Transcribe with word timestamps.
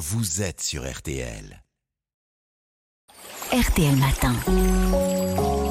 vous 0.00 0.40
êtes 0.40 0.62
sur 0.62 0.90
RTL. 0.90 1.62
RTL 3.52 3.96
Matin. 3.96 4.34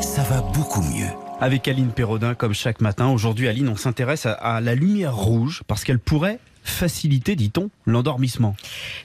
Ça 0.00 0.22
va 0.22 0.42
beaucoup 0.42 0.80
mieux. 0.82 1.08
Avec 1.40 1.66
Aline 1.66 1.90
Perrodin, 1.90 2.36
comme 2.36 2.54
chaque 2.54 2.80
matin. 2.80 3.08
Aujourd'hui, 3.08 3.48
Aline, 3.48 3.68
on 3.68 3.74
s'intéresse 3.74 4.26
à, 4.26 4.34
à 4.34 4.60
la 4.60 4.76
lumière 4.76 5.16
rouge 5.16 5.64
parce 5.66 5.82
qu'elle 5.82 5.98
pourrait 5.98 6.38
faciliter, 6.62 7.36
dit-on, 7.36 7.70
l'endormissement. 7.86 8.54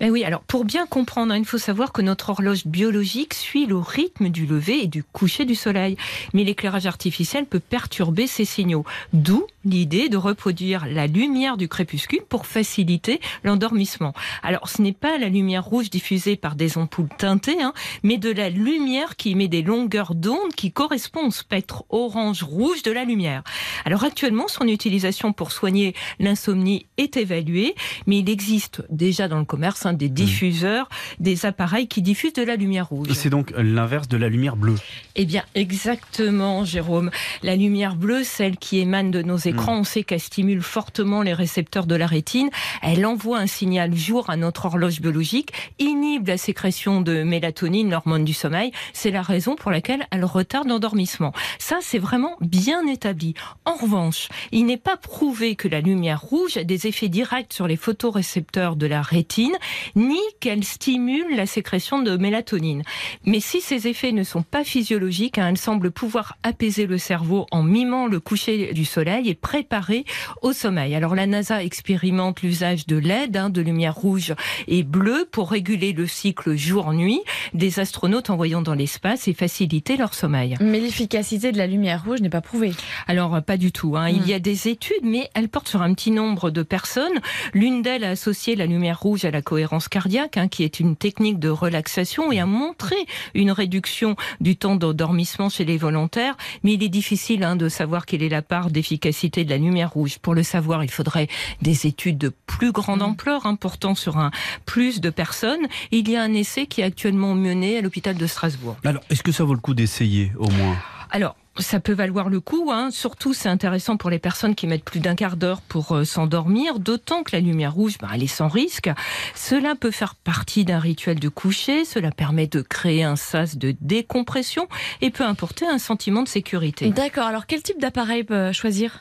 Ben 0.00 0.10
oui, 0.10 0.24
alors 0.24 0.42
pour 0.42 0.64
bien 0.64 0.86
comprendre, 0.86 1.32
hein, 1.32 1.38
il 1.38 1.44
faut 1.44 1.58
savoir 1.58 1.92
que 1.92 2.02
notre 2.02 2.30
horloge 2.30 2.66
biologique 2.66 3.34
suit 3.34 3.66
le 3.66 3.76
rythme 3.76 4.28
du 4.28 4.46
lever 4.46 4.84
et 4.84 4.86
du 4.86 5.02
coucher 5.02 5.44
du 5.44 5.54
soleil. 5.54 5.96
Mais 6.32 6.44
l'éclairage 6.44 6.86
artificiel 6.86 7.46
peut 7.46 7.60
perturber 7.60 8.26
ces 8.26 8.44
signaux. 8.44 8.84
D'où 9.12 9.46
l'idée 9.64 10.08
de 10.08 10.16
reproduire 10.16 10.86
la 10.86 11.06
lumière 11.06 11.56
du 11.56 11.68
crépuscule 11.68 12.22
pour 12.28 12.46
faciliter 12.46 13.20
l'endormissement. 13.44 14.12
Alors 14.42 14.68
ce 14.68 14.82
n'est 14.82 14.92
pas 14.92 15.18
la 15.18 15.28
lumière 15.28 15.64
rouge 15.64 15.90
diffusée 15.90 16.36
par 16.36 16.56
des 16.56 16.78
ampoules 16.78 17.08
teintées, 17.16 17.62
hein, 17.62 17.72
mais 18.02 18.18
de 18.18 18.30
la 18.30 18.50
lumière 18.50 19.16
qui 19.16 19.30
émet 19.30 19.48
des 19.48 19.62
longueurs 19.62 20.14
d'onde 20.14 20.52
qui 20.56 20.72
correspondent 20.72 21.28
au 21.28 21.30
spectre 21.30 21.84
orange-rouge 21.90 22.82
de 22.82 22.90
la 22.90 23.04
lumière. 23.04 23.42
Alors 23.84 24.04
actuellement, 24.04 24.48
son 24.48 24.66
utilisation 24.66 25.32
pour 25.32 25.52
soigner 25.52 25.94
l'insomnie 26.18 26.86
est 26.96 27.16
évaluée, 27.42 27.74
mais 28.06 28.18
il 28.20 28.30
existe 28.30 28.82
déjà 28.90 29.28
dans 29.28 29.38
le 29.38 29.44
commerce 29.44 29.84
hein, 29.86 29.92
des 29.92 30.08
Mmh. 30.12 30.14
diffuseurs, 30.14 30.88
des 31.20 31.46
appareils 31.46 31.88
qui 31.88 32.02
diffusent 32.02 32.34
de 32.34 32.42
la 32.42 32.56
lumière 32.56 32.88
rouge. 32.88 33.08
Et 33.10 33.14
c'est 33.14 33.30
donc 33.30 33.52
l'inverse 33.56 34.08
de 34.08 34.16
la 34.16 34.28
lumière 34.28 34.56
bleue. 34.56 34.76
Eh 35.16 35.24
bien, 35.24 35.42
exactement, 35.54 36.64
Jérôme. 36.64 37.10
La 37.42 37.56
lumière 37.56 37.96
bleue, 37.96 38.24
celle 38.24 38.56
qui 38.56 38.78
émane 38.78 39.10
de 39.10 39.22
nos 39.22 39.36
écrans, 39.38 39.78
on 39.78 39.84
sait 39.84 40.04
qu'elle 40.04 40.20
stimule 40.20 40.62
fortement 40.62 41.22
les 41.22 41.32
récepteurs 41.32 41.86
de 41.86 41.94
la 41.94 42.06
rétine. 42.06 42.50
Elle 42.82 43.04
envoie 43.06 43.38
un 43.38 43.46
signal 43.46 43.96
jour 43.96 44.28
à 44.30 44.36
notre 44.36 44.66
horloge 44.66 45.00
biologique, 45.00 45.52
inhibe 45.78 46.28
la 46.28 46.36
sécrétion 46.36 47.00
de 47.00 47.22
mélatonine, 47.22 47.90
l'hormone 47.90 48.24
du 48.24 48.34
sommeil. 48.34 48.70
C'est 48.92 49.10
la 49.10 49.22
raison 49.22 49.56
pour 49.56 49.70
laquelle 49.70 50.06
elle 50.10 50.24
retarde 50.24 50.68
l'endormissement. 50.68 51.32
Ça, 51.58 51.78
c'est 51.80 51.98
vraiment 51.98 52.36
bien 52.40 52.86
établi. 52.86 53.34
En 53.64 53.74
revanche, 53.74 54.28
il 54.52 54.66
n'est 54.66 54.76
pas 54.76 54.96
prouvé 54.96 55.56
que 55.56 55.68
la 55.68 55.80
lumière 55.80 56.20
rouge 56.20 56.58
a 56.58 56.64
des 56.64 56.86
effets 56.86 57.08
directs 57.08 57.31
sur 57.50 57.66
les 57.66 57.76
photorécepteurs 57.76 58.76
de 58.76 58.86
la 58.86 59.02
rétine, 59.02 59.56
ni 59.96 60.18
qu'elle 60.40 60.64
stimule 60.64 61.34
la 61.34 61.46
sécrétion 61.46 62.02
de 62.02 62.16
mélatonine. 62.16 62.82
Mais 63.24 63.40
si 63.40 63.60
ces 63.60 63.88
effets 63.88 64.12
ne 64.12 64.22
sont 64.22 64.42
pas 64.42 64.64
physiologiques, 64.64 65.38
hein, 65.38 65.48
elle 65.50 65.58
semble 65.58 65.90
pouvoir 65.90 66.36
apaiser 66.42 66.86
le 66.86 66.98
cerveau 66.98 67.46
en 67.50 67.62
mimant 67.62 68.06
le 68.06 68.20
coucher 68.20 68.72
du 68.74 68.84
soleil 68.84 69.28
et 69.28 69.34
préparer 69.34 70.04
au 70.42 70.52
sommeil. 70.52 70.94
Alors 70.94 71.14
la 71.14 71.26
NASA 71.26 71.62
expérimente 71.62 72.42
l'usage 72.42 72.86
de 72.86 72.96
LED, 72.96 73.36
hein, 73.36 73.50
de 73.50 73.62
lumière 73.62 73.94
rouge 73.94 74.34
et 74.68 74.82
bleue, 74.82 75.26
pour 75.30 75.50
réguler 75.50 75.92
le 75.92 76.06
cycle 76.06 76.54
jour-nuit 76.56 77.20
des 77.54 77.80
astronautes 77.80 78.30
envoyant 78.30 78.62
dans 78.62 78.74
l'espace 78.74 79.28
et 79.28 79.34
faciliter 79.34 79.96
leur 79.96 80.14
sommeil. 80.14 80.56
Mais 80.60 80.80
l'efficacité 80.80 81.52
de 81.52 81.58
la 81.58 81.66
lumière 81.66 82.04
rouge 82.04 82.20
n'est 82.20 82.28
pas 82.30 82.40
prouvée. 82.40 82.72
Alors, 83.06 83.42
pas 83.42 83.56
du 83.56 83.72
tout. 83.72 83.96
hein. 83.96 84.08
Il 84.08 84.26
y 84.28 84.34
a 84.34 84.38
des 84.38 84.68
études, 84.68 85.02
mais 85.04 85.30
elles 85.34 85.48
portent 85.48 85.68
sur 85.68 85.82
un 85.82 85.94
petit 85.94 86.10
nombre 86.10 86.50
de 86.50 86.62
personnes. 86.62 87.20
L'une 87.54 87.82
d'elles 87.82 88.04
a 88.04 88.10
associé 88.10 88.56
la 88.56 88.66
lumière 88.66 89.00
rouge 89.00 89.24
à 89.24 89.30
la 89.30 89.42
cohérence 89.42 89.88
cardiaque, 89.88 90.36
hein, 90.36 90.48
qui 90.48 90.64
est 90.64 90.80
une 90.80 90.96
technique 90.96 91.38
de 91.38 91.48
relaxation, 91.48 92.32
et 92.32 92.40
a 92.40 92.46
montré 92.46 92.96
une 93.34 93.50
réduction 93.50 94.16
du 94.40 94.56
temps 94.56 94.76
d'endormissement 94.76 95.48
chez 95.48 95.64
les 95.64 95.76
volontaires. 95.76 96.36
Mais 96.62 96.74
il 96.74 96.82
est 96.82 96.88
difficile 96.88 97.44
hein, 97.44 97.56
de 97.56 97.68
savoir 97.68 98.06
quelle 98.06 98.22
est 98.22 98.28
la 98.28 98.42
part 98.42 98.70
d'efficacité 98.70 99.44
de 99.44 99.50
la 99.50 99.58
lumière 99.58 99.92
rouge. 99.92 100.18
Pour 100.18 100.34
le 100.34 100.42
savoir, 100.42 100.84
il 100.84 100.90
faudrait 100.90 101.28
des 101.60 101.86
études 101.86 102.18
de 102.18 102.32
plus 102.46 102.72
grande 102.72 103.02
ampleur, 103.02 103.46
hein, 103.46 103.56
portant 103.56 103.94
sur 103.94 104.18
un 104.18 104.30
plus 104.66 105.00
de 105.00 105.10
personnes. 105.10 105.66
Il 105.90 106.08
y 106.08 106.16
a 106.16 106.22
un 106.22 106.32
essai 106.34 106.66
qui 106.66 106.80
est 106.80 106.84
actuellement 106.84 107.34
mené 107.34 107.78
à 107.78 107.80
l'hôpital 107.80 108.16
de 108.16 108.26
Strasbourg. 108.26 108.76
Alors, 108.84 109.02
est-ce 109.10 109.22
que 109.22 109.32
ça 109.32 109.44
vaut 109.44 109.54
le 109.54 109.60
coup 109.60 109.74
d'essayer, 109.74 110.32
au 110.38 110.48
moins? 110.50 110.76
Alors, 111.10 111.36
ça 111.58 111.80
peut 111.80 111.92
valoir 111.92 112.28
le 112.28 112.40
coup, 112.40 112.70
hein. 112.72 112.90
surtout 112.90 113.34
c'est 113.34 113.48
intéressant 113.48 113.96
pour 113.96 114.10
les 114.10 114.18
personnes 114.18 114.54
qui 114.54 114.66
mettent 114.66 114.84
plus 114.84 115.00
d'un 115.00 115.14
quart 115.14 115.36
d'heure 115.36 115.60
pour 115.60 115.92
euh, 115.92 116.04
s'endormir, 116.04 116.78
d'autant 116.78 117.22
que 117.22 117.36
la 117.36 117.40
lumière 117.40 117.74
rouge, 117.74 117.98
ben, 118.00 118.08
elle 118.14 118.22
est 118.22 118.26
sans 118.26 118.48
risque. 118.48 118.90
Cela 119.34 119.74
peut 119.74 119.90
faire 119.90 120.14
partie 120.14 120.64
d'un 120.64 120.78
rituel 120.78 121.20
de 121.20 121.28
coucher, 121.28 121.84
cela 121.84 122.10
permet 122.10 122.46
de 122.46 122.62
créer 122.62 123.04
un 123.04 123.16
sas 123.16 123.56
de 123.56 123.74
décompression 123.80 124.66
et 125.00 125.10
peut 125.10 125.24
apporter 125.24 125.66
un 125.66 125.78
sentiment 125.78 126.22
de 126.22 126.28
sécurité. 126.28 126.88
D'accord, 126.90 127.26
alors 127.26 127.46
quel 127.46 127.62
type 127.62 127.80
d'appareil 127.80 128.24
choisir? 128.52 129.00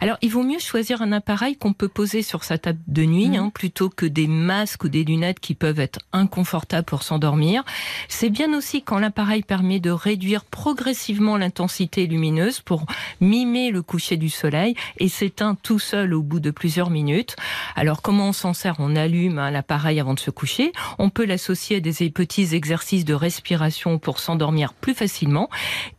Alors, 0.00 0.16
il 0.22 0.30
vaut 0.30 0.42
mieux 0.42 0.58
choisir 0.58 1.02
un 1.02 1.12
appareil 1.12 1.56
qu'on 1.56 1.72
peut 1.72 1.88
poser 1.88 2.22
sur 2.22 2.44
sa 2.44 2.58
table 2.58 2.78
de 2.86 3.04
nuit, 3.04 3.28
Mhm. 3.28 3.34
hein, 3.36 3.50
plutôt 3.54 3.88
que 3.88 4.06
des 4.06 4.26
masques 4.26 4.84
ou 4.84 4.88
des 4.88 5.04
lunettes 5.04 5.40
qui 5.40 5.54
peuvent 5.54 5.80
être 5.80 6.00
inconfortables 6.12 6.84
pour 6.86 7.02
s'endormir. 7.02 7.64
C'est 8.08 8.30
bien 8.30 8.52
aussi 8.54 8.82
quand 8.82 8.98
l'appareil 8.98 9.42
permet 9.42 9.80
de 9.80 9.90
réduire 9.90 10.44
progressivement 10.44 11.36
l'intensité 11.36 12.06
lumineuse 12.06 12.60
pour 12.60 12.86
mimer 13.20 13.70
le 13.70 13.82
coucher 13.82 14.16
du 14.16 14.28
soleil 14.28 14.74
et 14.98 15.08
s'éteint 15.08 15.54
tout 15.62 15.78
seul 15.78 16.14
au 16.14 16.22
bout 16.22 16.40
de 16.40 16.50
plusieurs 16.50 16.90
minutes. 16.90 17.36
Alors, 17.76 18.02
comment 18.02 18.28
on 18.28 18.32
s'en 18.32 18.52
sert? 18.54 18.76
On 18.78 18.96
allume 18.96 19.38
hein, 19.38 19.50
l'appareil 19.50 20.00
avant 20.00 20.14
de 20.14 20.20
se 20.20 20.30
coucher. 20.30 20.72
On 20.98 21.10
peut 21.10 21.24
l'associer 21.24 21.76
à 21.76 21.80
des 21.80 22.10
petits 22.10 22.54
exercices 22.54 23.04
de 23.04 23.14
respiration 23.14 23.98
pour 23.98 24.18
s'endormir 24.18 24.72
plus 24.74 24.94
facilement. 24.94 25.48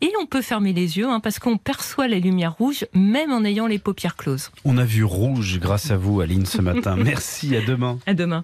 Et 0.02 0.12
on 0.22 0.26
peut 0.26 0.42
fermer 0.42 0.74
les 0.74 0.98
yeux 0.98 1.08
hein, 1.08 1.20
parce 1.20 1.40
qu'on 1.40 1.58
perçoit 1.58 2.08
la 2.08 2.20
lumière 2.20 2.54
rouge 2.54 2.86
même 2.94 3.32
en 3.32 3.44
ayant 3.54 3.68
les 3.68 3.80
paupières 3.80 4.16
closes. 4.16 4.50
On 4.66 4.78
a 4.78 4.86
vu 4.86 5.04
rouge 5.04 5.60
grâce 5.60 5.92
à 5.92 5.98
vous, 5.98 6.22
Aline, 6.22 6.46
ce 6.46 6.62
matin. 6.62 6.96
Merci, 6.98 7.56
à 7.56 7.62
demain. 7.62 8.00
À 8.06 8.14
demain. 8.14 8.44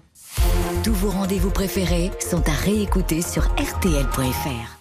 Tous 0.84 0.94
vos 0.94 1.10
rendez-vous 1.10 1.50
préférés 1.50 2.10
sont 2.20 2.48
à 2.48 2.52
réécouter 2.52 3.20
sur 3.20 3.44
RTL.fr. 3.56 4.79